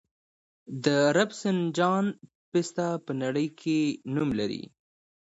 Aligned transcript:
د 0.85 0.85
رفسنجان 1.17 2.05
پسته 2.51 2.87
په 3.05 3.11
نړۍ 3.23 3.47
کې 3.59 3.79
نوم 4.13 4.29
لري. 4.39 4.63